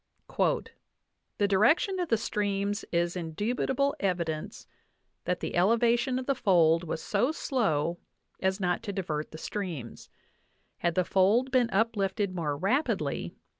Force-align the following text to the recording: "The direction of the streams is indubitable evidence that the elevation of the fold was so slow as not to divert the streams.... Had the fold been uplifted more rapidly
"The 0.35 1.47
direction 1.47 1.99
of 1.99 2.09
the 2.09 2.17
streams 2.17 2.83
is 2.91 3.15
indubitable 3.15 3.95
evidence 3.99 4.65
that 5.25 5.41
the 5.41 5.55
elevation 5.55 6.17
of 6.17 6.25
the 6.25 6.33
fold 6.33 6.83
was 6.83 7.03
so 7.03 7.31
slow 7.31 7.99
as 8.39 8.59
not 8.59 8.81
to 8.81 8.93
divert 8.93 9.29
the 9.29 9.37
streams.... 9.37 10.09
Had 10.79 10.95
the 10.95 11.05
fold 11.05 11.51
been 11.51 11.69
uplifted 11.69 12.33
more 12.33 12.57
rapidly 12.57 13.35